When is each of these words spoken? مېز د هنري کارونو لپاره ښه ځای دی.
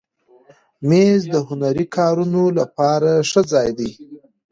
مېز 0.87 1.21
د 1.33 1.35
هنري 1.47 1.85
کارونو 1.95 2.43
لپاره 2.59 3.11
ښه 3.29 3.41
ځای 3.51 3.69
دی. 3.79 3.91